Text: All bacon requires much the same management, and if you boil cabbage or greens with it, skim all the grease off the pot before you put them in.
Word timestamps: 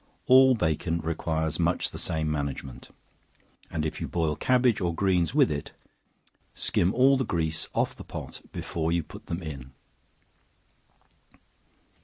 All 0.25 0.55
bacon 0.55 0.97
requires 1.01 1.59
much 1.59 1.91
the 1.91 1.99
same 1.99 2.31
management, 2.31 2.89
and 3.69 3.85
if 3.85 4.01
you 4.01 4.07
boil 4.07 4.35
cabbage 4.35 4.81
or 4.81 4.95
greens 4.95 5.35
with 5.35 5.51
it, 5.51 5.73
skim 6.55 6.91
all 6.95 7.17
the 7.17 7.23
grease 7.23 7.69
off 7.75 7.95
the 7.95 8.03
pot 8.03 8.41
before 8.51 8.91
you 8.91 9.03
put 9.03 9.27
them 9.27 9.43
in. 9.43 9.73